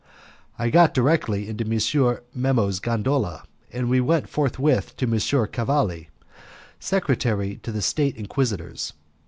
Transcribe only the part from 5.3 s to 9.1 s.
Cavalli, secretary to the State Inquisitors.